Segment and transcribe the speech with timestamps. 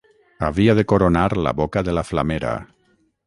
[0.45, 2.57] Havia de coronar la boca de la flamera